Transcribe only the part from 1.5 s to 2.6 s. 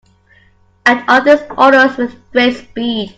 orders with great